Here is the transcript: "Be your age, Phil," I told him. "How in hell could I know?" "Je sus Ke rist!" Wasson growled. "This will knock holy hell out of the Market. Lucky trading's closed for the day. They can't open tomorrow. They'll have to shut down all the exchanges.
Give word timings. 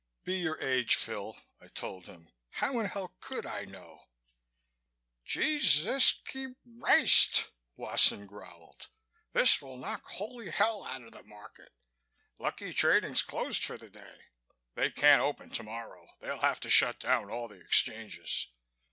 "Be 0.23 0.39
your 0.39 0.59
age, 0.59 0.95
Phil," 0.95 1.37
I 1.61 1.67
told 1.67 2.07
him. 2.07 2.31
"How 2.53 2.79
in 2.79 2.87
hell 2.87 3.13
could 3.19 3.45
I 3.45 3.65
know?" 3.65 4.07
"Je 5.23 5.59
sus 5.59 6.11
Ke 6.13 6.55
rist!" 6.65 7.49
Wasson 7.75 8.25
growled. 8.25 8.87
"This 9.33 9.61
will 9.61 9.77
knock 9.77 10.03
holy 10.05 10.49
hell 10.49 10.85
out 10.85 11.03
of 11.03 11.11
the 11.11 11.21
Market. 11.21 11.71
Lucky 12.39 12.73
trading's 12.73 13.21
closed 13.21 13.63
for 13.63 13.77
the 13.77 13.91
day. 13.91 14.21
They 14.73 14.89
can't 14.89 15.21
open 15.21 15.51
tomorrow. 15.51 16.07
They'll 16.19 16.39
have 16.39 16.59
to 16.61 16.69
shut 16.71 16.99
down 16.99 17.29
all 17.29 17.47
the 17.47 17.61
exchanges. 17.61 18.47